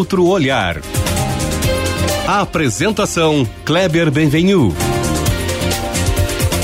[0.00, 0.80] outro olhar.
[2.26, 4.74] A apresentação Kleber Benvenu.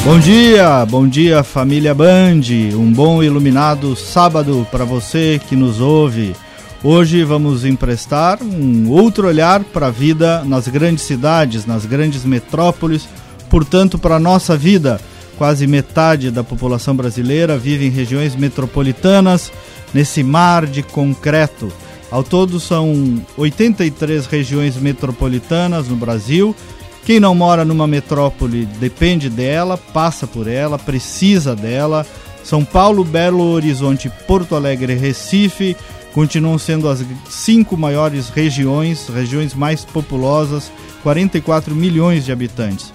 [0.02, 2.40] Bom dia, bom dia família Band.
[2.72, 6.34] Um bom iluminado sábado para você que nos ouve.
[6.82, 13.06] Hoje vamos emprestar um outro olhar para a vida nas grandes cidades, nas grandes metrópoles,
[13.50, 14.98] portanto, para a nossa vida.
[15.36, 19.52] Quase metade da população brasileira vive em regiões metropolitanas,
[19.92, 21.70] nesse mar de concreto.
[22.16, 26.56] Ao todo são 83 regiões metropolitanas no Brasil,
[27.04, 32.06] quem não mora numa metrópole depende dela, passa por ela, precisa dela.
[32.42, 35.76] São Paulo, Belo Horizonte, Porto Alegre e Recife
[36.14, 40.72] continuam sendo as cinco maiores regiões, regiões mais populosas,
[41.02, 42.94] 44 milhões de habitantes.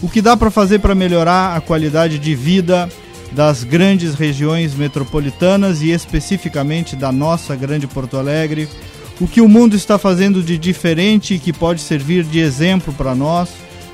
[0.00, 2.88] O que dá para fazer para melhorar a qualidade de vida
[3.34, 8.68] das grandes regiões metropolitanas e especificamente da nossa grande Porto Alegre?
[9.22, 13.14] o que o mundo está fazendo de diferente e que pode servir de exemplo para
[13.14, 13.50] nós,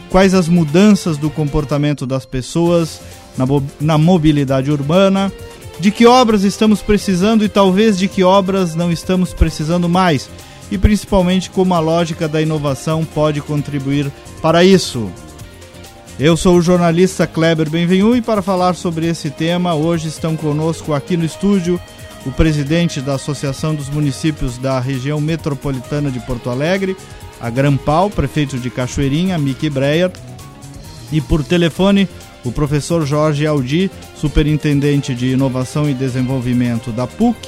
[0.09, 3.01] quais as mudanças do comportamento das pessoas
[3.37, 3.45] na,
[3.79, 5.31] na mobilidade urbana,
[5.79, 10.31] de que obras estamos precisando e talvez de que obras não estamos precisando mais,
[10.71, 15.11] e principalmente como a lógica da inovação pode contribuir para isso.
[16.21, 20.93] Eu sou o jornalista Kleber Benvenu e para falar sobre esse tema, hoje estão conosco
[20.93, 21.81] aqui no estúdio
[22.27, 26.97] o presidente da Associação dos Municípios da Região Metropolitana de Porto Alegre,
[27.41, 30.11] a Grampal, prefeito de Cachoeirinha, Miki Breyer,
[31.13, 32.09] e por telefone
[32.45, 37.39] o professor Jorge Aldi, superintendente de Inovação e Desenvolvimento da PUC,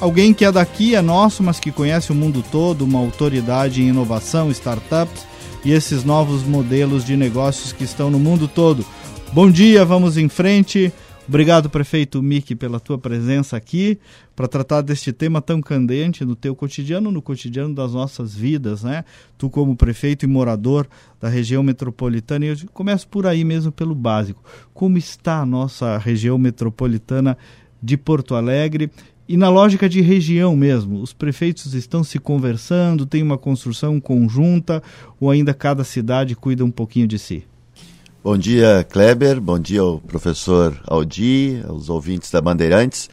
[0.00, 3.88] alguém que é daqui, é nosso, mas que conhece o mundo todo, uma autoridade em
[3.88, 5.26] inovação, startups
[5.64, 8.84] e esses novos modelos de negócios que estão no mundo todo.
[9.32, 10.92] Bom dia, vamos em frente.
[11.26, 13.98] Obrigado, prefeito Miki, pela tua presença aqui
[14.36, 19.04] para tratar deste tema tão candente no teu cotidiano, no cotidiano das nossas vidas, né?
[19.38, 20.86] Tu como prefeito e morador
[21.18, 24.44] da região metropolitana, e eu começo por aí mesmo pelo básico.
[24.74, 27.38] Como está a nossa região metropolitana
[27.82, 28.90] de Porto Alegre?
[29.26, 34.82] E na lógica de região mesmo, os prefeitos estão se conversando, tem uma construção conjunta
[35.18, 37.44] ou ainda cada cidade cuida um pouquinho de si?
[38.22, 39.40] Bom dia, Kleber.
[39.40, 43.08] Bom dia ao professor Aldi, aos ouvintes da Bandeirantes.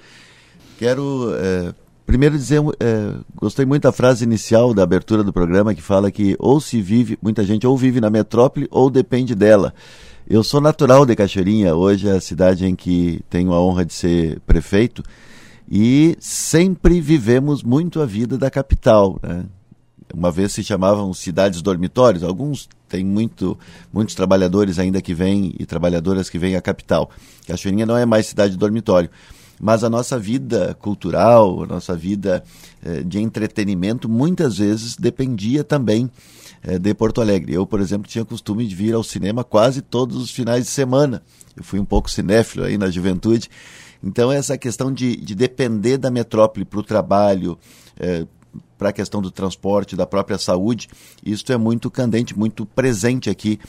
[0.78, 1.74] Quero é,
[2.06, 6.36] primeiro dizer, é, gostei muito da frase inicial da abertura do programa que fala que
[6.40, 9.74] ou se vive, muita gente ou vive na metrópole ou depende dela.
[10.30, 13.94] Eu sou natural de Cachoeirinha, hoje é a cidade em que tenho a honra de
[13.94, 15.02] ser prefeito
[15.74, 19.46] e sempre vivemos muito a vida da capital, né?
[20.14, 23.58] uma vez se chamavam cidades dormitórios, alguns têm muito,
[23.94, 27.10] muitos trabalhadores ainda que vêm e trabalhadoras que vêm à capital.
[27.48, 29.10] Cachoeirinha não é mais cidade dormitório,
[29.62, 32.44] mas a nossa vida cultural, a nossa vida
[32.84, 36.12] eh, de entretenimento muitas vezes dependia também
[36.64, 37.54] eh, de Porto Alegre.
[37.54, 41.24] Eu, por exemplo, tinha costume de vir ao cinema quase todos os finais de semana.
[41.56, 43.50] Eu fui um pouco cinéfilo aí na juventude.
[44.04, 47.58] Então, essa questão de, de depender da metrópole para o trabalho,
[48.00, 48.26] eh,
[48.78, 50.90] para a questão do transporte, da própria saúde,
[51.24, 53.60] isso é muito candente, muito presente aqui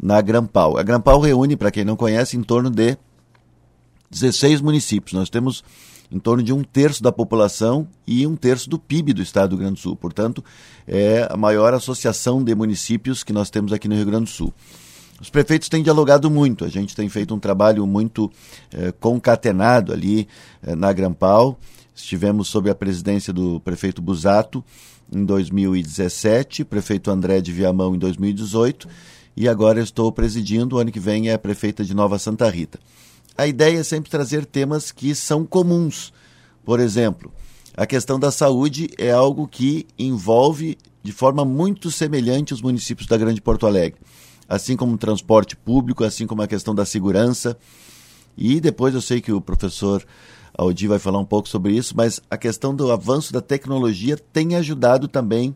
[0.00, 0.76] na Grampal.
[0.76, 2.96] A Grampal reúne, para quem não conhece, em torno de
[4.10, 5.14] 16 municípios.
[5.14, 5.64] Nós temos
[6.10, 9.56] em torno de um terço da população e um terço do PIB do estado do
[9.56, 9.96] Rio Grande do Sul.
[9.96, 10.42] Portanto,
[10.86, 14.52] é a maior associação de municípios que nós temos aqui no Rio Grande do Sul.
[15.20, 18.30] Os prefeitos têm dialogado muito, a gente tem feito um trabalho muito
[18.72, 20.28] eh, concatenado ali
[20.62, 21.58] eh, na Grampal.
[21.94, 24.64] Estivemos sob a presidência do prefeito Busato
[25.12, 28.88] em 2017, prefeito André de Viamão em 2018
[29.36, 30.76] e agora estou presidindo.
[30.76, 32.78] O ano que vem é a prefeita de Nova Santa Rita.
[33.36, 36.12] A ideia é sempre trazer temas que são comuns.
[36.64, 37.32] Por exemplo,
[37.76, 43.16] a questão da saúde é algo que envolve de forma muito semelhante os municípios da
[43.16, 44.00] Grande Porto Alegre,
[44.48, 47.56] assim como o transporte público, assim como a questão da segurança.
[48.36, 50.04] E depois eu sei que o professor
[50.56, 54.16] a Odi vai falar um pouco sobre isso, mas a questão do avanço da tecnologia
[54.32, 55.54] tem ajudado também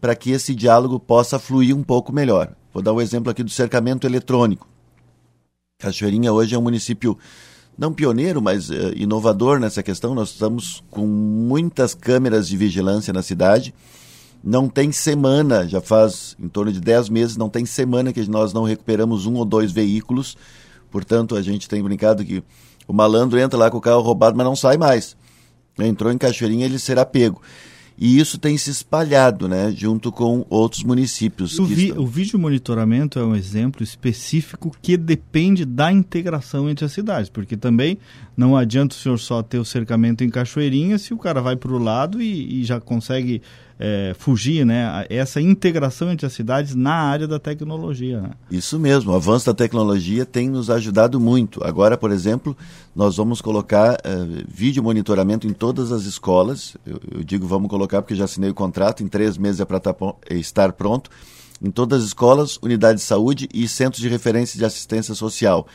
[0.00, 2.52] para que esse diálogo possa fluir um pouco melhor.
[2.72, 4.68] Vou dar o um exemplo aqui do cercamento eletrônico.
[5.78, 7.18] Cachoeirinha hoje é um município
[7.76, 10.14] não pioneiro, mas uh, inovador nessa questão.
[10.14, 13.74] Nós estamos com muitas câmeras de vigilância na cidade.
[14.42, 18.52] Não tem semana, já faz em torno de 10 meses, não tem semana que nós
[18.52, 20.36] não recuperamos um ou dois veículos.
[20.90, 22.42] Portanto, a gente tem brincado que
[22.86, 25.16] o malandro entra lá com o carro roubado, mas não sai mais.
[25.78, 27.42] Entrou em Cachoeirinha, ele será pego.
[27.98, 31.58] E isso tem se espalhado, né, junto com outros municípios.
[31.58, 32.02] O, vi, estão...
[32.02, 37.56] o vídeo monitoramento é um exemplo específico que depende da integração entre as cidades, porque
[37.56, 37.98] também
[38.36, 41.72] não adianta o senhor só ter o cercamento em Cachoeirinha se o cara vai para
[41.72, 43.40] o lado e, e, já consegue
[43.78, 45.06] é, fugir, né?
[45.08, 48.20] Essa integração entre as cidades na área da tecnologia.
[48.20, 48.30] Né?
[48.50, 51.62] Isso mesmo, o avanço da tecnologia tem nos ajudado muito.
[51.62, 52.56] Agora, por exemplo,
[52.94, 56.76] nós vamos colocar uh, vídeo monitoramento em todas as escolas.
[56.86, 59.80] Eu, eu, digo vamos colocar porque já assinei o contrato, em três meses é para
[59.80, 59.94] tá
[60.30, 61.10] estar pronto.
[61.62, 65.66] Em todas as escolas, unidades de saúde e centros de referência de assistência social.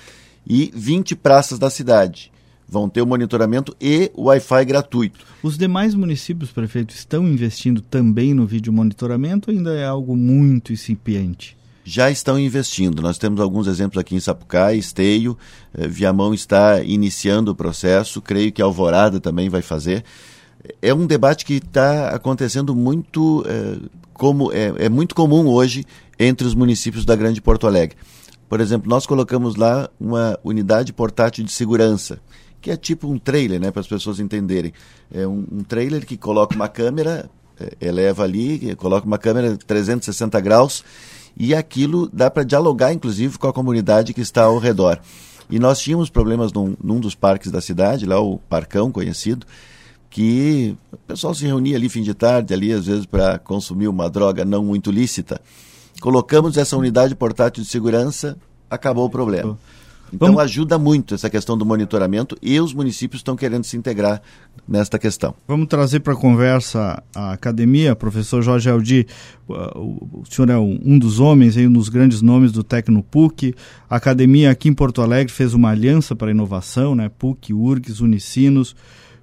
[0.46, 2.31] E 20 praças da cidade
[2.72, 5.20] vão ter o monitoramento e o Wi-Fi gratuito.
[5.44, 10.72] Os demais municípios, prefeito, estão investindo também no vídeo monitoramento ou ainda é algo muito
[10.72, 11.58] incipiente?
[11.84, 13.02] Já estão investindo.
[13.02, 15.38] Nós temos alguns exemplos aqui em Sapucaí, Esteio,
[15.78, 20.06] eh, Viamão está iniciando o processo, creio que Alvorada também vai fazer.
[20.82, 23.80] É um debate que está acontecendo muito, eh,
[24.14, 25.84] como é, é muito comum hoje
[26.18, 27.98] entre os municípios da Grande Porto Alegre.
[28.48, 32.20] Por exemplo, nós colocamos lá uma unidade portátil de segurança
[32.62, 34.72] que é tipo um trailer, né, para as pessoas entenderem.
[35.12, 37.30] É um, um, trailer que coloca uma câmera,
[37.60, 40.84] é, eleva ali, coloca uma câmera 360 graus
[41.36, 45.00] e aquilo dá para dialogar, inclusive, com a comunidade que está ao redor.
[45.50, 49.46] E nós tínhamos problemas num, num dos parques da cidade, lá o Parcão conhecido,
[50.10, 54.10] que o pessoal se reunia ali fim de tarde, ali às vezes para consumir uma
[54.10, 55.42] droga não muito lícita.
[56.00, 58.38] Colocamos essa unidade portátil de segurança,
[58.70, 59.58] acabou o problema.
[60.14, 60.44] Então Vamos...
[60.44, 64.22] ajuda muito essa questão do monitoramento e os municípios estão querendo se integrar
[64.68, 65.34] nesta questão.
[65.48, 69.08] Vamos trazer para a conversa a academia, professor Jorge Aldi,
[69.48, 73.54] o senhor é um dos homens, um dos grandes nomes do Tecnopuc.
[73.90, 77.10] A academia aqui em Porto Alegre fez uma aliança para a inovação, né?
[77.10, 78.76] PUC, URGS, Unicinos.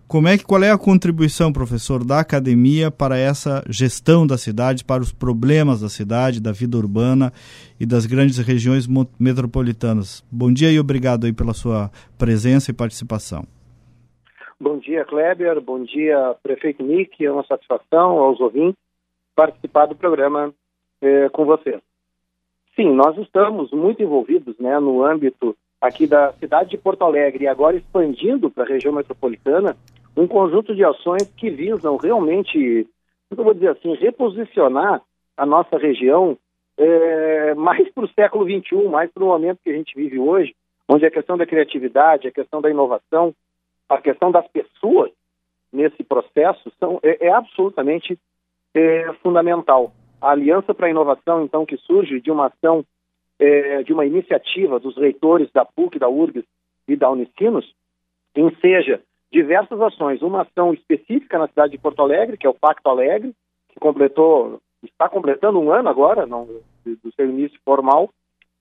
[0.08, 4.82] Como é que qual é a contribuição, professor, da academia para essa gestão da cidade,
[4.82, 7.30] para os problemas da cidade, da vida urbana
[7.78, 8.86] e das grandes regiões
[9.20, 10.24] metropolitanas?
[10.32, 13.44] Bom dia e obrigado aí pela sua presença e participação.
[14.58, 15.60] Bom dia, Kleber.
[15.60, 17.22] Bom dia, prefeito Nick.
[17.22, 18.80] É uma satisfação aos ouvintes
[19.36, 20.54] participar do programa
[21.02, 21.80] eh, com você.
[22.74, 27.48] Sim, nós estamos muito envolvidos né, no âmbito aqui da cidade de Porto Alegre e
[27.48, 29.76] agora expandindo para a região metropolitana
[30.16, 32.86] um conjunto de ações que visam realmente,
[33.30, 35.00] eu vou dizer assim, reposicionar
[35.36, 36.36] a nossa região
[36.76, 40.54] é, mais para o século XXI, mais para o momento que a gente vive hoje,
[40.88, 43.34] onde a questão da criatividade, a questão da inovação,
[43.88, 45.10] a questão das pessoas
[45.72, 48.18] nesse processo são, é, é absolutamente
[48.74, 49.92] é, fundamental.
[50.20, 52.84] A Aliança para a Inovação, então, que surge de uma ação,
[53.38, 56.44] é, de uma iniciativa dos reitores da PUC, da URGS
[56.86, 57.72] e da Unicinos,
[58.34, 59.00] enseja
[59.32, 60.22] diversas ações.
[60.22, 63.34] Uma ação específica na cidade de Porto Alegre, que é o Pacto Alegre,
[63.68, 66.46] que completou, está completando um ano agora, não,
[66.84, 68.10] do seu início formal,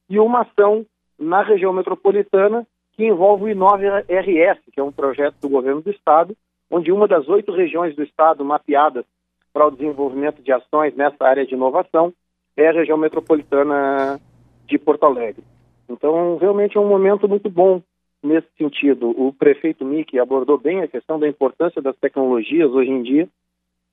[0.10, 0.86] e uma ação
[1.18, 5.92] na região metropolitana que envolve o Inove RS, que é um projeto do governo do
[5.92, 6.36] estado,
[6.70, 9.06] onde uma das oito regiões do estado mapeadas
[9.54, 12.14] para o desenvolvimento de ações nessa área de inovação
[12.56, 14.20] é a região metropolitana
[14.68, 15.44] de Porto Alegre.
[15.90, 17.82] Então, realmente é um momento muito bom
[18.22, 19.10] nesse sentido.
[19.10, 23.30] O prefeito Mickey abordou bem a questão da importância das tecnologias hoje em dia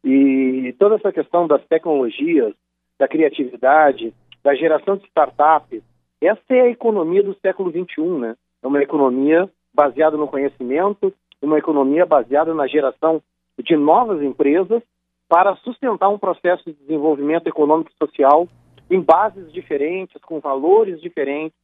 [0.03, 2.53] e toda essa questão das tecnologias,
[2.99, 4.13] da criatividade,
[4.43, 5.83] da geração de startups.
[6.21, 8.37] Essa é a economia do século XXI, né?
[8.63, 13.23] É uma economia baseada no conhecimento, uma economia baseada na geração
[13.63, 14.83] de novas empresas
[15.29, 18.49] para sustentar um processo de desenvolvimento econômico e social
[18.91, 21.57] em bases diferentes, com valores diferentes,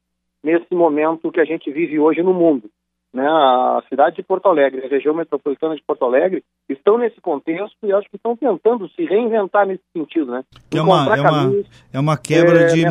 [0.43, 2.71] nesse momento que a gente vive hoje no mundo.
[3.13, 3.27] Né?
[3.27, 7.93] A cidade de Porto Alegre, a região metropolitana de Porto Alegre, estão nesse contexto e
[7.93, 10.45] acho que estão tentando se reinventar nesse sentido, né?
[10.71, 11.65] É uma, é, uma,
[11.95, 12.85] é uma quebra é, de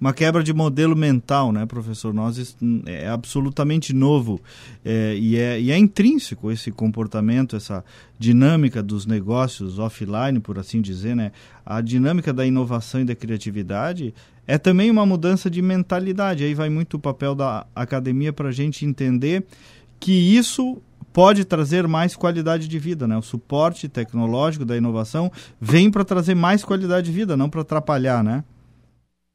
[0.00, 2.14] uma quebra de modelo mental, né, professor?
[2.14, 4.40] Nós é absolutamente novo
[4.82, 7.84] é, e, é, e é intrínseco esse comportamento, essa
[8.18, 11.32] dinâmica dos negócios offline, por assim dizer, né?
[11.66, 14.14] A dinâmica da inovação e da criatividade
[14.50, 16.42] é também uma mudança de mentalidade.
[16.42, 19.44] Aí vai muito o papel da academia para a gente entender
[20.00, 20.82] que isso
[21.14, 23.16] pode trazer mais qualidade de vida, né?
[23.16, 25.30] O suporte tecnológico da inovação
[25.60, 28.42] vem para trazer mais qualidade de vida, não para atrapalhar, né?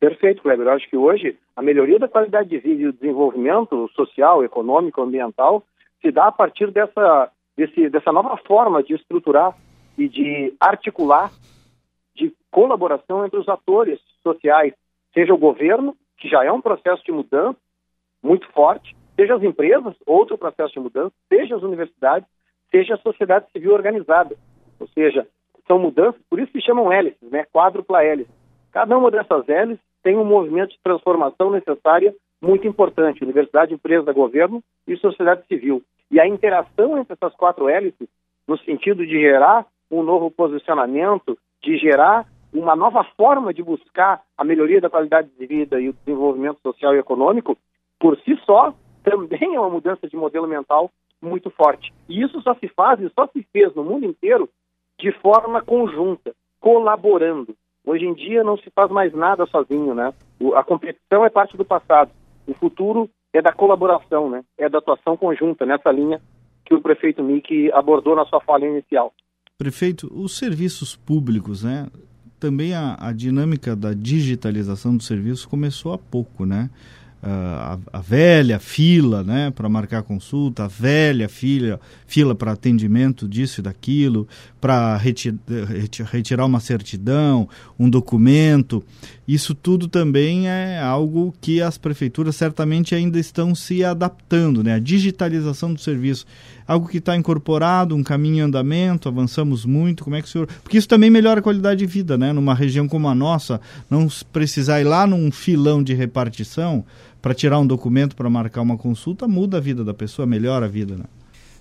[0.02, 0.68] Perfeito, Kleber.
[0.68, 5.02] Eu acho que hoje a melhoria da qualidade de vida e o desenvolvimento social, econômico,
[5.02, 5.64] ambiental
[6.02, 9.56] se dá a partir dessa, desse, dessa nova forma de estruturar
[9.98, 11.32] e de articular,
[12.14, 14.74] de colaboração entre os atores sociais,
[15.16, 17.58] seja o governo, que já é um processo de mudança
[18.22, 22.28] muito forte, seja as empresas, outro processo de mudança, seja as universidades,
[22.70, 24.36] seja a sociedade civil organizada.
[24.80, 25.26] Ou seja,
[25.68, 27.46] são mudanças, por isso se chamam hélices, né?
[27.52, 28.30] quádrupla hélice.
[28.72, 34.62] Cada uma dessas hélices tem um movimento de transformação necessária muito importante, universidade, empresa, governo
[34.88, 35.82] e sociedade civil.
[36.12, 38.08] E a interação entre essas quatro hélices,
[38.48, 42.28] no sentido de gerar um novo posicionamento, de gerar
[42.60, 46.96] uma nova forma de buscar a melhoria da qualidade de vida e o desenvolvimento social
[46.96, 47.58] e econômico,
[48.00, 51.94] por si só, também é uma mudança de modelo mental muito forte.
[52.08, 54.50] E isso só se faz e só se fez no mundo inteiro
[55.00, 57.56] de forma conjunta, colaborando.
[57.86, 60.14] Hoje em dia não se faz mais nada sozinho, né?
[60.56, 62.12] a competição é parte do passado.
[62.48, 64.44] O futuro é da colaboração, né?
[64.58, 66.22] É da atuação conjunta nessa linha
[66.66, 69.14] que o prefeito Mick abordou na sua fala inicial.
[69.58, 71.88] Prefeito, os serviços públicos, né?
[72.40, 76.70] Também a, a dinâmica da digitalização dos serviços começou há pouco, né?
[77.26, 83.62] a, a, velha fila né, para marcar consulta, a velha fila, fila para atendimento disso
[83.62, 84.28] e daquilo,
[84.66, 85.32] para reti
[86.12, 88.84] retirar uma certidão, um documento.
[89.28, 94.74] Isso tudo também é algo que as prefeituras certamente ainda estão se adaptando, né?
[94.74, 96.26] A digitalização do serviço,
[96.68, 100.04] algo que está incorporado, um caminho em andamento, avançamos muito.
[100.04, 100.48] Como é que o senhor?
[100.64, 102.34] Porque isso também melhora a qualidade de vida, né?
[102.34, 106.84] Numa região como a nossa, não precisar ir lá num filão de repartição
[107.22, 110.70] para tirar um documento para marcar uma consulta muda a vida da pessoa, melhora a
[110.70, 111.06] vida, né?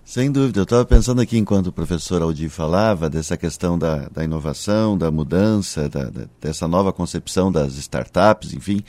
[0.05, 4.23] Sem dúvida, eu estava pensando aqui enquanto o professor Aldi falava dessa questão da, da
[4.23, 8.85] inovação, da mudança, da, da, dessa nova concepção das startups, enfim,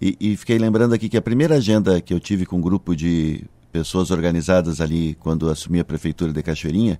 [0.00, 2.96] e, e, fiquei lembrando aqui que a primeira agenda que eu tive com um grupo
[2.96, 6.98] de pessoas organizadas ali quando assumi a prefeitura de Cachoeirinha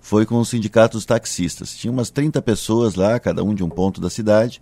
[0.00, 1.76] foi com os sindicatos taxistas.
[1.76, 4.60] Tinha umas 30 pessoas lá, cada um de um ponto da cidade,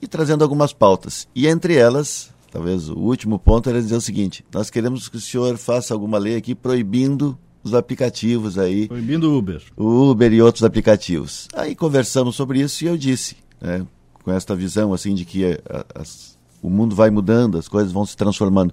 [0.00, 1.26] e trazendo algumas pautas.
[1.34, 5.20] E entre elas, talvez o último ponto era dizer o seguinte: nós queremos que o
[5.20, 8.88] senhor faça alguma lei aqui proibindo os aplicativos aí.
[8.88, 9.62] Proibindo o Uber.
[9.76, 11.48] O Uber e outros aplicativos.
[11.54, 13.86] Aí conversamos sobre isso e eu disse, né,
[14.22, 18.06] com esta visão assim de que a, as, o mundo vai mudando, as coisas vão
[18.06, 18.72] se transformando.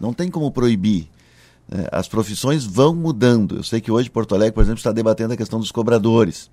[0.00, 1.08] Não tem como proibir.
[1.68, 1.86] Né?
[1.92, 3.56] As profissões vão mudando.
[3.56, 6.50] Eu sei que hoje Porto Alegre, por exemplo, está debatendo a questão dos cobradores.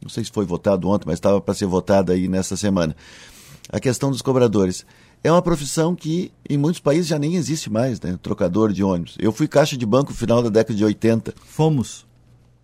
[0.00, 2.96] Não sei se foi votado ontem, mas estava para ser votado aí nessa semana.
[3.70, 4.86] A questão dos cobradores
[5.22, 8.18] é uma profissão que em muitos países já nem existe mais, né?
[8.22, 9.16] Trocador de ônibus.
[9.18, 11.34] Eu fui caixa de banco no final da década de 80.
[11.44, 12.06] Fomos.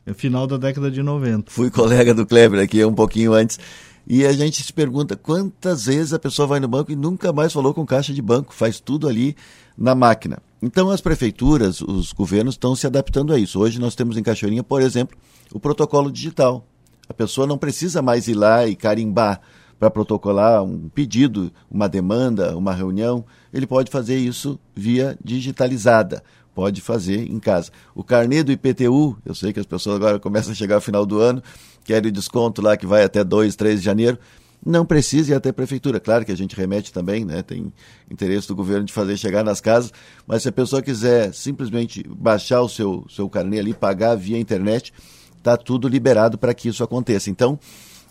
[0.06, 1.50] No é final da década de 90.
[1.50, 3.58] Fui colega do Kleber aqui um pouquinho antes.
[4.06, 7.52] E a gente se pergunta quantas vezes a pessoa vai no banco e nunca mais
[7.52, 9.34] falou com caixa de banco, faz tudo ali
[9.76, 10.38] na máquina.
[10.61, 13.58] Então as prefeituras, os governos estão se adaptando a isso.
[13.58, 15.16] Hoje nós temos em Cachoeirinha, por exemplo,
[15.52, 16.66] o protocolo digital.
[17.08, 19.40] A pessoa não precisa mais ir lá e carimbar
[19.78, 26.23] para protocolar um pedido, uma demanda, uma reunião, ele pode fazer isso via digitalizada.
[26.54, 27.73] Pode fazer em casa.
[27.95, 31.04] O carnê do IPTU, eu sei que as pessoas agora começam a chegar ao final
[31.04, 31.43] do ano,
[31.83, 34.19] querem o desconto lá que vai até 2, 3 de janeiro.
[34.64, 35.99] Não precisa ir até a prefeitura.
[35.99, 37.43] Claro que a gente remete também, né?
[37.43, 37.73] tem
[38.11, 39.93] interesse do governo de fazer chegar nas casas,
[40.26, 44.93] mas se a pessoa quiser simplesmente baixar o seu, seu carnê ali, pagar via internet,
[45.37, 47.28] está tudo liberado para que isso aconteça.
[47.28, 47.59] Então,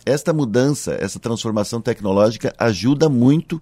[0.05, 3.62] esta mudança, essa transformação tecnológica ajuda muito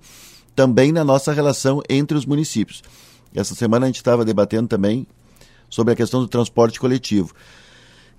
[0.55, 2.83] também na nossa relação entre os municípios.
[3.33, 5.07] Essa semana a gente estava debatendo também
[5.69, 7.33] sobre a questão do transporte coletivo,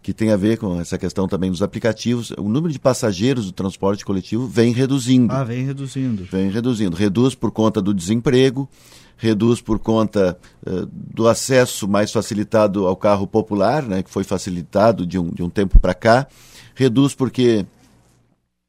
[0.03, 2.33] que tem a ver com essa questão também dos aplicativos.
[2.33, 5.33] O número de passageiros do transporte coletivo vem reduzindo.
[5.33, 6.25] Ah, vem reduzindo.
[6.25, 6.97] Vem reduzindo.
[6.97, 8.69] Reduz por conta do desemprego,
[9.17, 10.37] reduz por conta
[10.67, 15.43] uh, do acesso mais facilitado ao carro popular, né, que foi facilitado de um, de
[15.43, 16.27] um tempo para cá,
[16.75, 17.67] reduz porque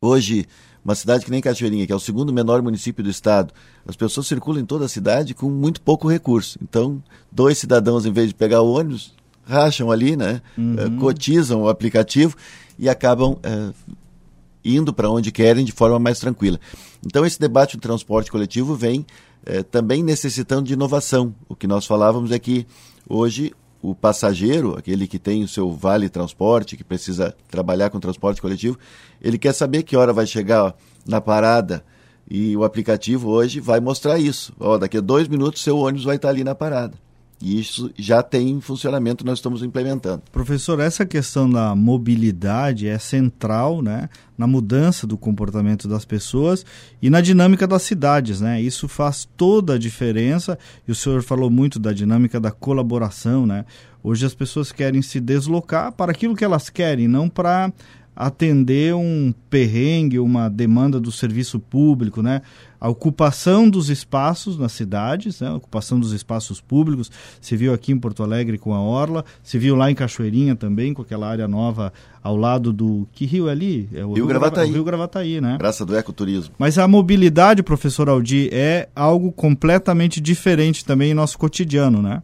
[0.03, 0.45] Hoje,
[0.83, 3.53] uma cidade que nem Cachoeirinha, que é o segundo menor município do estado,
[3.87, 6.59] as pessoas circulam em toda a cidade com muito pouco recurso.
[6.61, 9.13] Então, dois cidadãos, em vez de pegar o ônibus,
[9.45, 10.41] racham ali, né?
[10.57, 10.75] Uhum.
[10.75, 12.35] Uh, cotizam o aplicativo
[12.77, 13.73] e acabam uh,
[14.61, 16.59] indo para onde querem de forma mais tranquila.
[17.05, 19.05] Então, esse debate do transporte coletivo vem
[19.47, 21.33] uh, também necessitando de inovação.
[21.47, 22.67] O que nós falávamos é que
[23.07, 23.53] hoje
[23.83, 28.79] o passageiro, aquele que tem o seu vale transporte, que precisa trabalhar com transporte coletivo,
[29.21, 30.73] ele quer saber que hora vai chegar
[31.05, 31.83] na parada
[32.31, 34.53] e o aplicativo hoje vai mostrar isso.
[34.57, 37.02] Ó, daqui a dois minutos seu ônibus vai estar ali na parada.
[37.43, 40.23] E isso já tem em funcionamento, nós estamos implementando.
[40.31, 44.07] Professor, essa questão da mobilidade é central né,
[44.37, 46.65] na mudança do comportamento das pessoas
[47.01, 48.39] e na dinâmica das cidades.
[48.39, 48.61] Né?
[48.61, 50.57] Isso faz toda a diferença.
[50.87, 53.45] E o senhor falou muito da dinâmica da colaboração.
[53.45, 53.65] Né?
[54.01, 57.73] Hoje as pessoas querem se deslocar para aquilo que elas querem, não para
[58.15, 62.41] atender um perrengue, uma demanda do serviço público, né?
[62.79, 65.47] A ocupação dos espaços nas cidades, né?
[65.47, 69.57] a ocupação dos espaços públicos, se viu aqui em Porto Alegre com a Orla, se
[69.57, 73.07] viu lá em Cachoeirinha também, com aquela área nova ao lado do...
[73.13, 73.87] Que rio é ali?
[73.93, 74.69] É o Rio, Rio Gravataí.
[74.69, 75.57] Rio Gravataí, né?
[75.57, 76.53] Praça do Ecoturismo.
[76.59, 82.21] Mas a mobilidade, professor Aldi, é algo completamente diferente também em nosso cotidiano, né?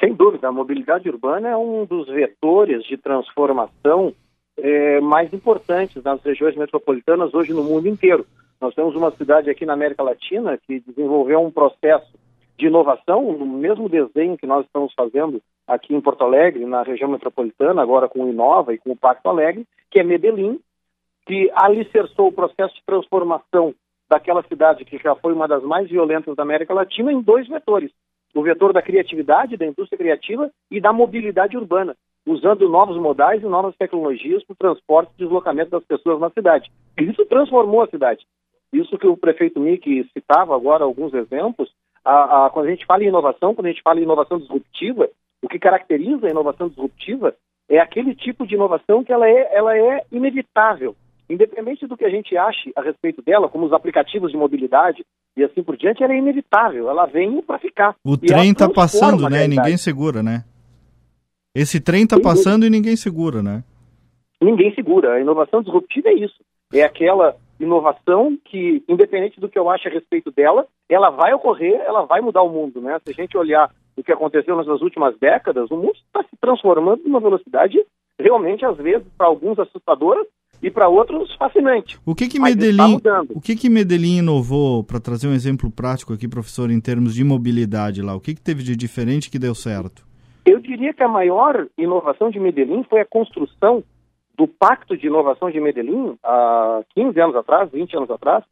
[0.00, 4.12] Sem dúvida, a mobilidade urbana é um dos vetores de transformação
[4.56, 8.26] é, mais importantes nas regiões metropolitanas hoje no mundo inteiro.
[8.60, 12.12] Nós temos uma cidade aqui na América Latina que desenvolveu um processo
[12.56, 17.10] de inovação, no mesmo desenho que nós estamos fazendo aqui em Porto Alegre, na região
[17.10, 20.60] metropolitana, agora com o Inova e com o Pacto Alegre, que é Medellín,
[21.26, 23.74] que alicerçou o processo de transformação
[24.08, 27.90] daquela cidade que já foi uma das mais violentas da América Latina em dois vetores.
[28.34, 33.46] O vetor da criatividade, da indústria criativa e da mobilidade urbana usando novos modais e
[33.46, 36.70] novas tecnologias para o transporte e deslocamento das pessoas na cidade.
[36.98, 38.24] E isso transformou a cidade.
[38.72, 41.70] Isso que o prefeito Mick citava agora, alguns exemplos,
[42.04, 45.08] a, a, quando a gente fala em inovação, quando a gente fala em inovação disruptiva,
[45.42, 47.34] o que caracteriza a inovação disruptiva
[47.68, 50.96] é aquele tipo de inovação que ela é, ela é inevitável.
[51.28, 55.04] Independente do que a gente ache a respeito dela, como os aplicativos de mobilidade
[55.36, 57.96] e assim por diante, ela é inevitável, ela vem para ficar.
[58.04, 59.46] O trem está passando, né?
[59.46, 60.44] Ninguém segura, né?
[61.54, 63.62] Esse trem está passando e ninguém segura, né?
[64.42, 65.14] Ninguém segura.
[65.14, 66.42] A inovação disruptiva é isso.
[66.72, 71.80] É aquela inovação que, independente do que eu ache a respeito dela, ela vai ocorrer,
[71.86, 72.98] ela vai mudar o mundo, né?
[73.04, 77.02] Se a gente olhar o que aconteceu nessas últimas décadas, o mundo está se transformando
[77.04, 77.78] numa velocidade
[78.18, 80.20] realmente, às vezes, para alguns assustadora
[80.62, 81.98] e para outros fascinante.
[82.04, 86.26] O que que Medellín, o que que Medellín inovou para trazer um exemplo prático aqui,
[86.26, 88.14] professor, em termos de mobilidade lá?
[88.14, 90.04] O que que teve de diferente que deu certo?
[90.44, 93.82] Eu diria que a maior inovação de Medellín foi a construção
[94.36, 98.44] do Pacto de Inovação de Medellín, há 15 anos atrás, 20 anos atrás,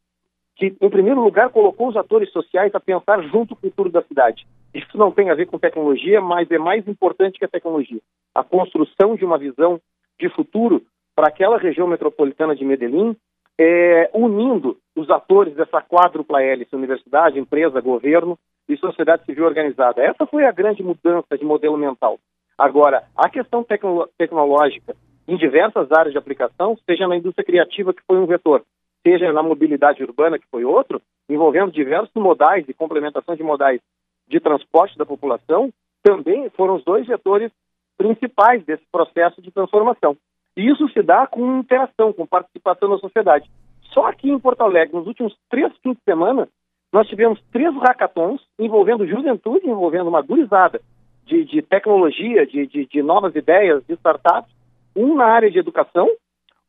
[0.57, 4.03] que, em primeiro lugar, colocou os atores sociais a pensar junto com o futuro da
[4.03, 4.47] cidade.
[4.73, 8.01] Isso não tem a ver com tecnologia, mas é mais importante que a tecnologia.
[8.35, 9.81] A construção de uma visão
[10.19, 10.83] de futuro
[11.15, 13.17] para aquela região metropolitana de Medellín,
[13.59, 18.39] é, unindo os atores dessa quádrupla hélice, universidade, empresa, governo,
[18.73, 20.03] e sociedade civil organizada.
[20.03, 22.19] Essa foi a grande mudança de modelo mental.
[22.57, 24.95] Agora, a questão tecno tecnológica
[25.27, 28.63] em diversas áreas de aplicação, seja na indústria criativa, que foi um vetor,
[29.03, 33.81] seja na mobilidade urbana, que foi outro, envolvendo diversos modais e complementação de modais
[34.29, 35.71] de transporte da população,
[36.03, 37.53] também foram os dois vetores
[37.97, 40.17] principais desse processo de transformação.
[40.57, 43.49] E isso se dá com interação, com participação na sociedade.
[43.93, 46.49] Só aqui em Porto Alegre, nos últimos três fins de semana,
[46.93, 50.81] nós tivemos três hackathons envolvendo juventude, envolvendo uma gurizada
[51.25, 54.53] de, de tecnologia, de, de, de, novas ideias, de startups,
[54.95, 56.07] um na área de educação,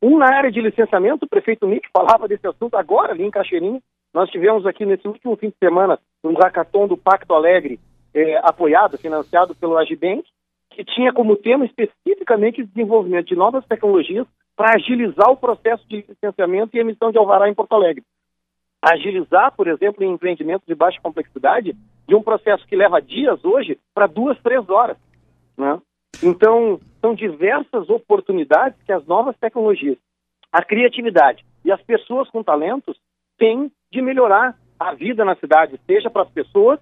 [0.01, 3.81] um na área de licenciamento, o prefeito Nick falava desse assunto agora ali em Caxeirinha.
[4.13, 7.79] Nós tivemos aqui nesse último fim de semana um hackathon do Pacto Alegre,
[8.13, 10.23] eh, apoiado, financiado pelo Agibank,
[10.69, 16.05] que tinha como tema especificamente o desenvolvimento de novas tecnologias para agilizar o processo de
[16.07, 18.03] licenciamento e emissão de alvará em Porto Alegre
[18.83, 21.73] agilizar, por exemplo, em empreendimentos de baixa complexidade,
[22.05, 24.97] de um processo que leva dias hoje para duas, três horas.
[25.57, 25.79] Né?
[26.21, 29.97] Então, são diversas oportunidades que as novas tecnologias,
[30.51, 32.97] a criatividade e as pessoas com talentos
[33.37, 36.77] têm de melhorar a vida na cidade, seja para as pessoas,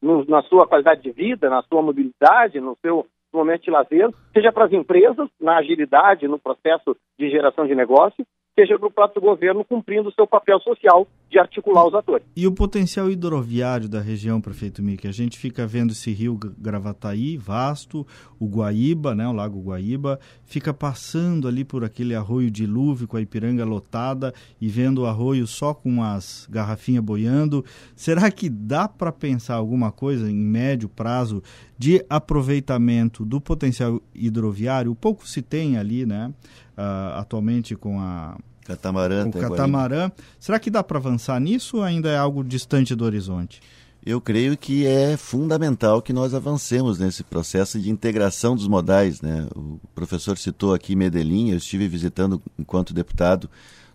[0.00, 4.52] no, na sua qualidade de vida, na sua mobilidade, no seu momento de lazer, seja
[4.52, 8.26] para as empresas, na agilidade, no processo de geração de negócio,
[8.58, 12.26] seja para o próprio governo cumprindo o seu papel social de articular os atores.
[12.34, 15.06] E o potencial hidroviário da região, prefeito Mick?
[15.06, 18.06] A gente fica vendo esse rio Gravataí, vasto,
[18.40, 23.20] o Guaíba, né, o Lago Guaíba, fica passando ali por aquele arroio dilúvio com a
[23.20, 27.64] Ipiranga lotada e vendo o arroio só com as garrafinhas boiando.
[27.94, 31.42] Será que dá para pensar alguma coisa em médio prazo
[31.78, 34.94] de aproveitamento do potencial hidroviário?
[34.94, 36.32] Pouco se tem ali, né?
[36.76, 39.30] uh, atualmente com a catamarã.
[39.30, 40.10] Com o catamarã.
[40.38, 43.60] Será que dá para avançar nisso ou ainda é algo distante do horizonte?
[44.04, 49.20] Eu creio que é fundamental que nós avancemos nesse processo de integração dos modais.
[49.20, 49.48] Né?
[49.56, 53.50] O professor citou aqui Medellín, eu estive visitando enquanto deputado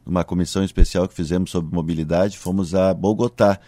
[0.06, 3.60] numa comissão especial que fizemos sobre mobilidade, fomos a Bogotá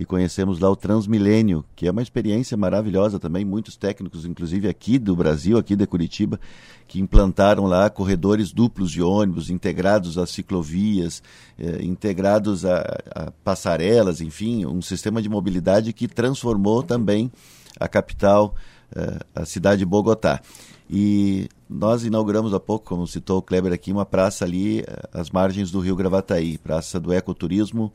[0.00, 3.44] e conhecemos lá o Transmilênio, que é uma experiência maravilhosa também.
[3.44, 6.40] Muitos técnicos, inclusive aqui do Brasil, aqui de Curitiba,
[6.88, 11.22] que implantaram lá corredores duplos de ônibus, integrados a ciclovias,
[11.58, 12.78] eh, integrados a,
[13.14, 17.30] a passarelas, enfim, um sistema de mobilidade que transformou também
[17.78, 18.54] a capital,
[18.96, 20.40] eh, a cidade de Bogotá.
[20.88, 25.28] E nós inauguramos há pouco, como citou o Kleber aqui, uma praça ali eh, às
[25.28, 27.92] margens do rio Gravataí, praça do ecoturismo,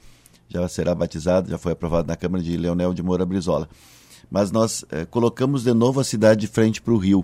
[0.50, 3.68] já será batizado, já foi aprovado na Câmara de Leonel de Moura Brizola.
[4.30, 7.24] Mas nós eh, colocamos de novo a cidade de frente para o rio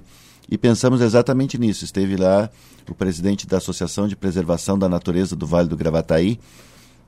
[0.50, 1.86] e pensamos exatamente nisso.
[1.86, 2.50] Esteve lá
[2.90, 6.40] o presidente da Associação de Preservação da Natureza do Vale do Gravataí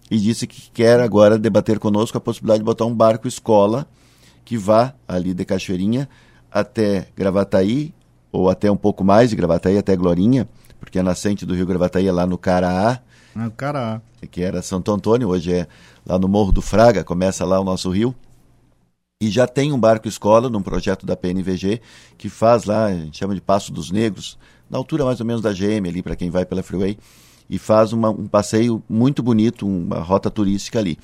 [0.10, 3.88] e disse que quer agora debater conosco a possibilidade de botar um barco escola
[4.46, 6.10] que vá ali de Cachoeirinha
[6.52, 7.94] até Gravataí,
[8.32, 10.48] ou até um pouco mais de Gravataí, até Glorinha,
[10.80, 13.00] porque a nascente do Rio Gravataí é lá no Caraá.
[13.36, 14.02] Ah, Caraá.
[14.30, 15.68] Que era Santo Antônio, hoje é
[16.06, 18.16] lá no Morro do Fraga, começa lá o nosso rio.
[19.22, 21.82] E já tem um barco escola num projeto da PNVG
[22.18, 24.38] que faz lá, a gente chama de Passo dos Negros,
[24.70, 26.98] na altura mais ou menos da GM ali, para quem vai pela Freeway,
[27.50, 30.98] e faz uma, um passeio muito bonito, uma rota turística ali.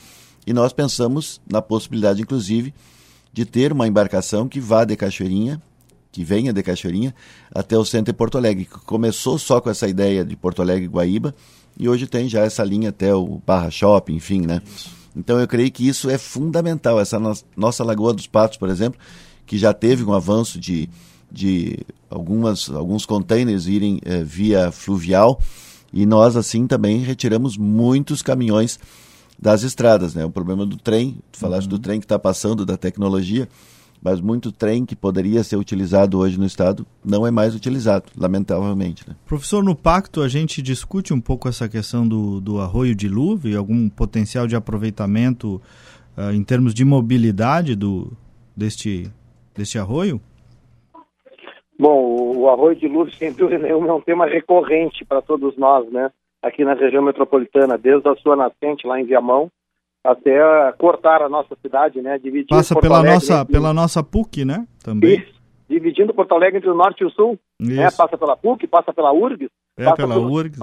[0.45, 2.73] E nós pensamos na possibilidade, inclusive,
[3.31, 5.61] de ter uma embarcação que vá de Cachoeirinha,
[6.11, 7.13] que venha de Cachoeirinha,
[7.53, 8.65] até o centro de Porto Alegre.
[8.65, 11.35] Começou só com essa ideia de Porto Alegre e Guaíba,
[11.79, 14.61] e hoje tem já essa linha até o Barra Shopping, enfim, né?
[15.15, 16.99] Então eu creio que isso é fundamental.
[16.99, 18.99] Essa no nossa Lagoa dos Patos, por exemplo,
[19.45, 20.89] que já teve um avanço de,
[21.31, 25.41] de algumas, alguns containers irem eh, via fluvial,
[25.91, 28.77] e nós assim também retiramos muitos caminhões
[29.41, 30.25] das estradas, né?
[30.25, 31.69] O problema do trem, tu falaste uhum.
[31.71, 33.47] do trem que está passando, da tecnologia,
[34.01, 39.07] mas muito trem que poderia ser utilizado hoje no estado não é mais utilizado, lamentavelmente.
[39.07, 39.15] Né?
[39.25, 43.55] Professor, no pacto a gente discute um pouco essa questão do, do arroio dilúvio e
[43.55, 45.61] algum potencial de aproveitamento
[46.17, 48.11] uh, em termos de mobilidade do,
[48.55, 49.11] deste,
[49.55, 50.21] deste arroio?
[51.77, 56.11] Bom, o arroio dilúvio, sem dúvida nenhuma, é um tema recorrente para todos nós, né?
[56.41, 59.49] Aqui na região metropolitana, desde a sua nascente lá em Viamão,
[60.03, 60.39] até
[60.77, 62.17] cortar a nossa cidade, né?
[62.17, 63.53] Dividir Passa Porto pela Alegre nossa entre...
[63.53, 64.67] pela nossa PUC, né?
[64.83, 65.19] Também.
[65.19, 65.33] Isso,
[65.69, 67.37] dividindo Porto Alegre entre o norte e o sul.
[67.59, 67.89] Né?
[67.91, 69.49] Passa pela PUC, passa pela URGS.
[69.77, 70.31] É, pela por...
[70.31, 70.59] URGS,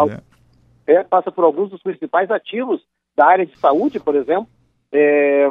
[0.86, 0.94] é.
[0.94, 1.04] é.
[1.04, 2.80] Passa por alguns dos principais ativos
[3.16, 4.48] da área de saúde, por exemplo,
[4.92, 5.46] é,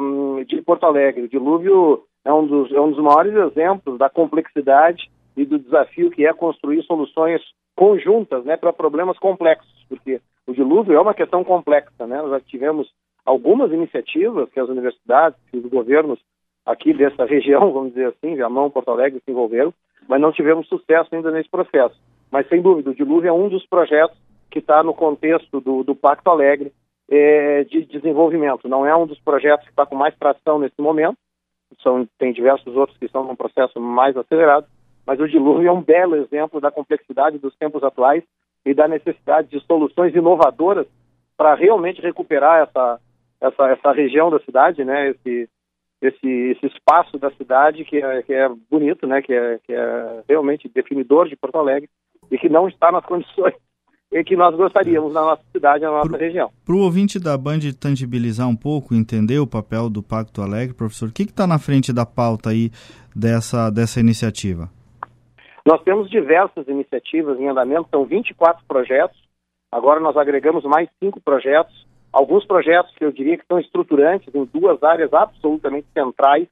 [0.46, 1.22] de Porto Alegre.
[1.22, 6.10] O dilúvio é um, dos, é um dos maiores exemplos da complexidade e do desafio
[6.10, 7.40] que é construir soluções
[7.76, 12.06] conjuntas né, para problemas complexos, porque o dilúvio é uma questão complexa.
[12.06, 12.16] Né?
[12.16, 12.90] Nós já tivemos
[13.26, 16.18] algumas iniciativas que as universidades, que os governos
[16.64, 19.74] aqui dessa região, vamos dizer assim, Viamão, Porto Alegre, se envolveram,
[20.08, 22.00] mas não tivemos sucesso ainda nesse processo.
[22.30, 24.16] Mas, sem dúvida, o Dilúvio é um dos projetos
[24.50, 26.72] que está no contexto do, do Pacto Alegre
[27.10, 28.68] é, de desenvolvimento.
[28.68, 31.16] Não é um dos projetos que está com mais tração nesse momento,
[31.82, 34.66] São, tem diversos outros que estão num processo mais acelerado,
[35.06, 38.24] mas o Dilúvio é um belo exemplo da complexidade dos tempos atuais
[38.64, 40.86] e da necessidade de soluções inovadoras
[41.36, 43.00] para realmente recuperar essa,
[43.40, 45.10] essa, essa região da cidade, né?
[45.10, 45.48] Esse,
[46.02, 49.22] esse, esse espaço da cidade que é, que é bonito, né?
[49.22, 51.88] Que é, que é realmente definidor de Porto Alegre
[52.30, 53.54] e que não está nas condições
[54.24, 56.50] que nós gostaríamos na nossa cidade, na nossa pro, região.
[56.64, 61.08] Para o ouvinte da Band tangibilizar um pouco, entender o papel do Pacto Alegre, professor,
[61.08, 62.70] o que está na frente da pauta aí
[63.14, 64.70] dessa, dessa iniciativa?
[65.66, 69.18] Nós temos diversas iniciativas em andamento, são 24 projetos.
[69.70, 74.44] Agora nós agregamos mais cinco projetos alguns projetos que eu diria que são estruturantes em
[74.46, 76.48] duas áreas absolutamente centrais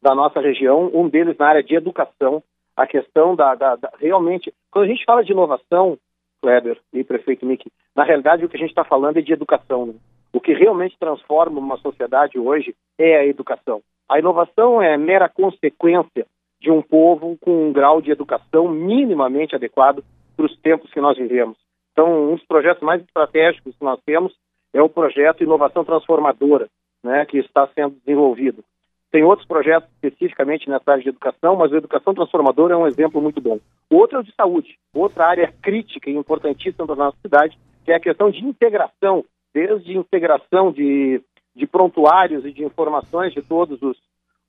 [0.00, 2.40] da nossa região, um deles na área de educação,
[2.76, 5.98] a questão da, da, da realmente, quando a gente fala de inovação,
[6.40, 9.86] Kleber e prefeito Mick, na realidade o que a gente está falando é de educação.
[9.86, 9.94] Né?
[10.32, 13.82] O que realmente transforma uma sociedade hoje é a educação.
[14.08, 16.26] A inovação é mera consequência
[16.60, 20.04] de um povo com um grau de educação minimamente adequado
[20.36, 21.56] para os tempos que nós vivemos.
[21.90, 24.32] Então, um dos projetos mais estratégicos que nós temos
[24.72, 26.68] é o projeto Inovação Transformadora,
[27.02, 28.64] né, que está sendo desenvolvido.
[29.10, 33.22] Tem outros projetos especificamente nessa área de educação, mas a Educação Transformadora é um exemplo
[33.22, 33.58] muito bom.
[33.88, 37.94] Outro é o de saúde, outra área crítica e importantíssima da nossa cidade, que é
[37.94, 41.22] a questão de integração, desde integração de,
[41.56, 43.96] de prontuários e de informações de todos os,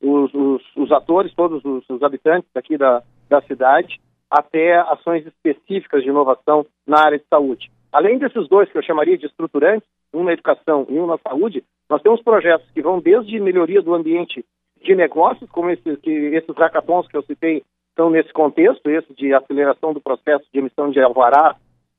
[0.01, 3.97] os, os, os atores, todos os, os habitantes aqui da, da cidade,
[4.29, 7.71] até ações específicas de inovação na área de saúde.
[7.93, 11.63] Além desses dois que eu chamaria de estruturantes, um na educação e um na saúde,
[11.89, 14.45] nós temos projetos que vão desde melhoria do ambiente
[14.81, 19.33] de negócios, como esses, que, esses hackathons que eu citei estão nesse contexto, esse de
[19.33, 21.55] aceleração do processo de emissão de alvará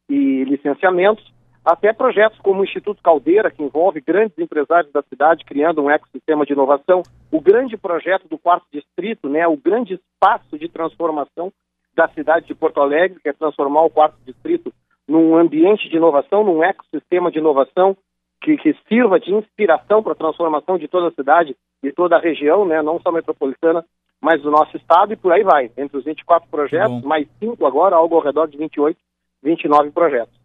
[0.09, 1.25] e licenciamentos,
[1.65, 6.47] até projetos como o Instituto Caldeira, que envolve grandes empresários da cidade criando um ecossistema
[6.47, 11.53] de inovação, o grande projeto do quarto distrito, né, o grande espaço de transformação
[11.95, 14.73] da cidade de Porto Alegre, que é transformar o quarto distrito
[15.11, 17.97] num ambiente de inovação, num ecossistema de inovação
[18.41, 22.21] que, que sirva de inspiração para a transformação de toda a cidade e toda a
[22.21, 23.85] região, né, não só metropolitana,
[24.23, 25.69] mas do nosso estado e por aí vai.
[25.77, 28.97] Entre os 24 projetos, mais cinco agora, algo ao redor de 28,
[29.43, 30.39] 29 projetos.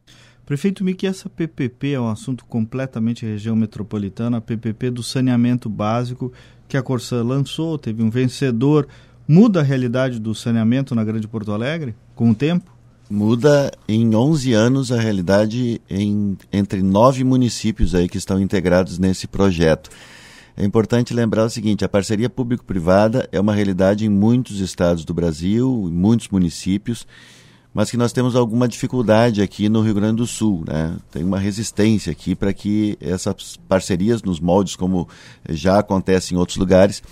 [0.47, 6.33] Prefeito Miki, essa PPP é um assunto completamente região metropolitana, a PPP do saneamento básico
[6.67, 8.87] que a Corsã lançou, teve um vencedor.
[9.27, 12.74] Muda a realidade do saneamento na Grande Porto Alegre com o tempo?
[13.09, 19.27] Muda em 11 anos a realidade em, entre nove municípios aí que estão integrados nesse
[19.27, 19.89] projeto.
[20.57, 25.13] É importante lembrar o seguinte: a parceria público-privada é uma realidade em muitos estados do
[25.13, 27.05] Brasil, em muitos municípios,
[27.73, 30.95] mas que nós temos alguma dificuldade aqui no Rio Grande do Sul, né?
[31.11, 35.09] Tem uma resistência aqui para que essas parcerias nos moldes como
[35.49, 37.03] já acontece em outros lugares,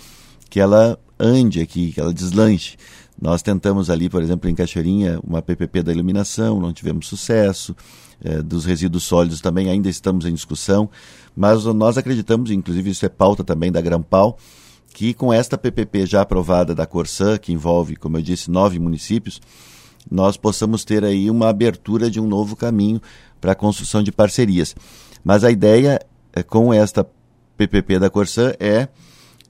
[0.48, 2.76] que ela ande aqui, que ela deslanche.
[3.20, 7.74] Nós tentamos ali, por exemplo, em Cachoeirinha, uma PPP da iluminação, não tivemos sucesso.
[8.22, 10.88] É, dos resíduos sólidos também ainda estamos em discussão,
[11.36, 14.38] mas nós acreditamos, inclusive isso é pauta também da Grampal,
[14.94, 19.40] que com esta PPP já aprovada da Corsã, que envolve, como eu disse, nove municípios,
[20.10, 23.00] nós possamos ter aí uma abertura de um novo caminho
[23.40, 24.74] para a construção de parcerias.
[25.24, 26.00] Mas a ideia
[26.32, 27.06] é, com esta
[27.56, 28.88] PPP da Corsã é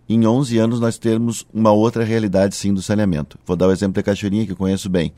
[0.08, 3.38] em 11 anos nós termos uma outra realidade sim do saneamento.
[3.46, 5.12] Vou dar o exemplo da Cachoeirinha que eu conheço bem.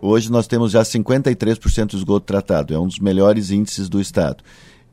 [0.00, 4.44] Hoje nós temos já 53% de esgoto tratado, é um dos melhores índices do estado.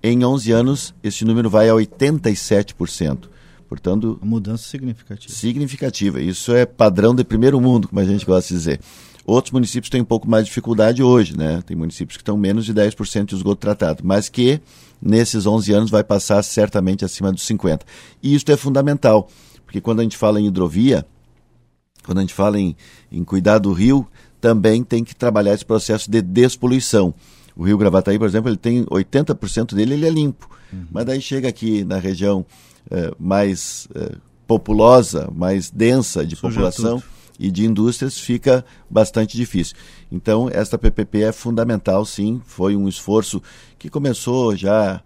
[0.02, 3.30] Em 11 anos, esse número vai a 87%.
[3.68, 5.34] Portanto, uma mudança significativa.
[5.34, 6.22] Significativa.
[6.22, 8.80] Isso é padrão de primeiro mundo, como a gente gosta de dizer.
[9.26, 11.64] Outros municípios têm um pouco mais de dificuldade hoje, né?
[11.66, 14.60] Tem municípios que estão menos de 10% de esgoto tratado, mas que
[15.04, 17.82] nesses 11 anos vai passar certamente acima dos 50%.
[18.22, 19.30] E isso é fundamental,
[19.66, 21.06] porque quando a gente fala em hidrovia,
[22.06, 22.76] quando a gente fala em,
[23.12, 24.08] em cuidar do rio,
[24.40, 27.14] também tem que trabalhar esse processo de despoluição.
[27.56, 30.50] O rio Gravataí, por exemplo, ele tem 80% dele ele é limpo.
[30.72, 30.88] Uhum.
[30.92, 32.46] Mas daí chega aqui na região
[32.90, 34.16] eh, mais eh,
[34.48, 37.10] populosa, mais densa de Suja população tudo.
[37.40, 39.76] E de indústrias, fica bastante difícil.
[40.12, 42.42] Então, esta PPP é fundamental, sim.
[42.46, 43.42] Foi um esforço
[43.78, 45.02] que começou já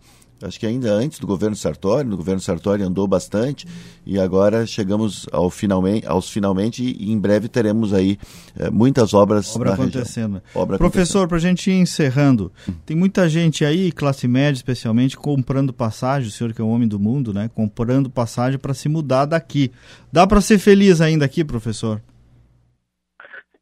[0.46, 3.66] acho que ainda antes do governo Sartori, no governo Sartori andou bastante
[4.06, 8.18] e agora chegamos ao finalmente, aos finalmente e em breve teremos aí
[8.58, 10.42] é, muitas obras Obra acontecendo.
[10.54, 12.52] Obra Professor, para a gente ir encerrando,
[12.86, 16.88] tem muita gente aí, classe média especialmente, comprando passagem, o senhor que é o homem
[16.88, 19.72] do mundo, né, comprando passagem para se mudar daqui.
[20.12, 22.02] Dá para ser feliz ainda aqui, professor?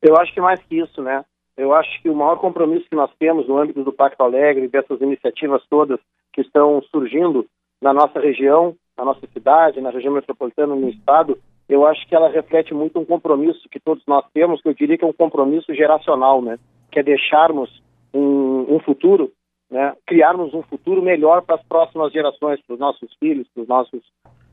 [0.08, 1.26] Eu acho que mais que isso, né?
[1.58, 5.02] Eu acho que o maior compromisso que nós temos no âmbito do Pacto Alegre, dessas
[5.02, 6.00] iniciativas todas
[6.32, 7.48] que estão surgindo
[7.82, 12.30] na nossa região, na nossa cidade, na região metropolitana, no estado, eu acho que ela
[12.30, 15.74] reflete muito um compromisso que todos nós temos, que eu diria que é um compromisso
[15.74, 16.60] geracional, né?
[16.92, 17.82] Que é deixarmos
[18.14, 19.32] um, um futuro,
[19.72, 19.96] né?
[20.06, 24.04] Criarmos um futuro melhor para as próximas gerações, para os nossos filhos, para os nossos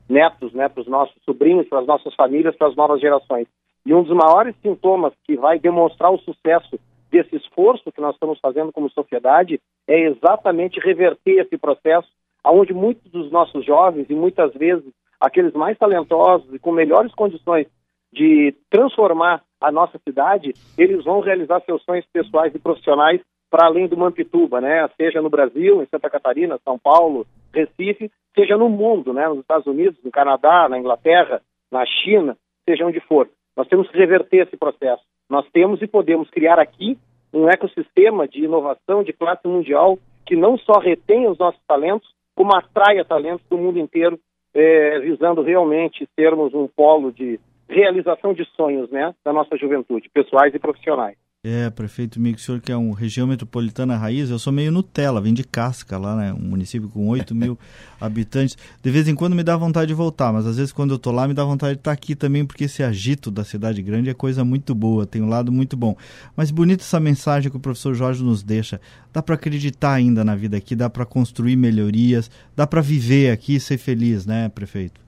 [0.09, 0.67] netos, né?
[0.67, 3.47] Para os nossos sobrinhos, para as nossas famílias, para as novas gerações.
[3.85, 6.79] E um dos maiores sintomas que vai demonstrar o sucesso
[7.11, 12.07] desse esforço que nós estamos fazendo como sociedade é exatamente reverter esse processo,
[12.43, 17.67] aonde muitos dos nossos jovens e muitas vezes aqueles mais talentosos e com melhores condições
[18.11, 23.87] de transformar a nossa cidade, eles vão realizar seus sonhos pessoais e profissionais para além
[23.87, 24.89] do Mampituba, né?
[24.97, 29.27] Seja no Brasil, em Santa Catarina, São Paulo, Recife, seja no mundo, né?
[29.27, 31.41] Nos Estados Unidos, no Canadá, na Inglaterra,
[31.71, 32.35] na China,
[32.67, 33.29] seja onde for.
[33.55, 35.03] Nós temos que reverter esse processo.
[35.29, 36.97] Nós temos e podemos criar aqui
[37.33, 42.55] um ecossistema de inovação de classe mundial que não só retenha os nossos talentos, como
[42.55, 44.19] atraia talentos do mundo inteiro,
[44.53, 50.53] é, visando realmente sermos um polo de realização de sonhos né, da nossa juventude, pessoais
[50.53, 51.17] e profissionais.
[51.45, 55.19] É, prefeito Mico, o senhor que é um região metropolitana raiz, eu sou meio Nutella,
[55.19, 56.31] vim de Casca lá, né?
[56.31, 57.59] Um município com 8 mil
[57.99, 58.57] habitantes.
[58.81, 61.11] De vez em quando me dá vontade de voltar, mas às vezes quando eu tô
[61.11, 64.13] lá me dá vontade de estar aqui também, porque esse agito da cidade grande é
[64.13, 65.97] coisa muito boa, tem um lado muito bom.
[66.33, 68.79] Mas bonita essa mensagem que o professor Jorge nos deixa.
[69.11, 73.55] Dá para acreditar ainda na vida aqui, dá para construir melhorias, dá para viver aqui
[73.55, 75.01] e ser feliz, né, prefeito?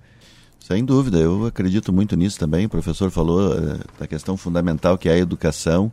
[0.60, 2.65] Sem dúvida, eu acredito muito nisso também.
[2.65, 5.89] O professor falou é, da questão fundamental que é a educação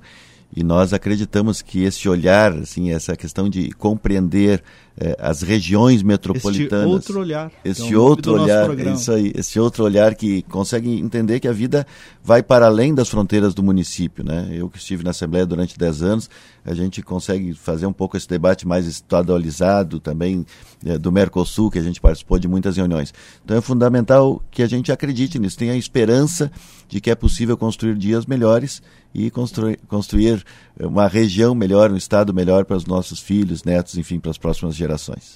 [0.55, 4.63] e nós acreditamos que esse olhar, assim, essa questão de compreender
[4.99, 9.85] eh, as regiões metropolitanas, esse outro olhar, esse é outro olhar, isso aí, esse outro
[9.85, 11.87] olhar que consegue entender que a vida
[12.23, 14.49] vai para além das fronteiras do município, né?
[14.53, 16.31] Eu que estive na Assembleia durante 10 anos,
[16.65, 20.45] a gente consegue fazer um pouco esse debate mais estadualizado também
[20.85, 23.15] eh, do Mercosul, que a gente participou de muitas reuniões.
[23.45, 26.51] Então é fundamental que a gente acredite nisso, tenha a esperança
[26.89, 28.83] de que é possível construir dias melhores
[29.15, 30.45] e construir, construir
[30.79, 34.75] uma região melhor, um estado melhor para os nossos filhos, netos, enfim, para as próximas
[34.75, 34.82] gerações.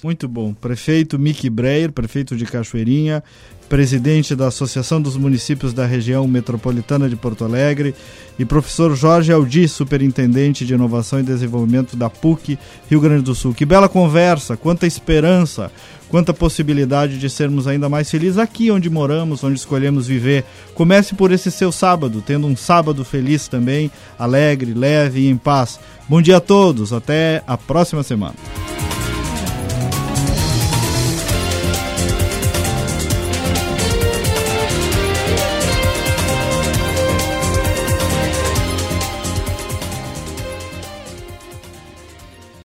[0.03, 0.53] Muito bom.
[0.53, 3.23] Prefeito Mickey Breyer, prefeito de Cachoeirinha,
[3.67, 7.93] presidente da Associação dos Municípios da Região Metropolitana de Porto Alegre,
[8.39, 12.57] e professor Jorge Aldi, superintendente de Inovação e Desenvolvimento da PUC
[12.89, 13.53] Rio Grande do Sul.
[13.53, 15.71] Que bela conversa, quanta esperança,
[16.07, 20.45] quanta possibilidade de sermos ainda mais felizes aqui onde moramos, onde escolhemos viver.
[20.73, 25.79] Comece por esse seu sábado, tendo um sábado feliz também, alegre, leve e em paz.
[26.07, 28.35] Bom dia a todos, até a próxima semana.